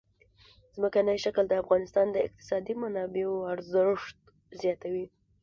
ځمکنی 0.75 1.17
شکل 1.25 1.43
د 1.49 1.53
افغانستان 1.63 2.05
د 2.11 2.15
اقتصادي 2.27 2.73
منابعو 2.83 3.35
ارزښت 3.53 4.15
زیاتوي. 4.61 5.05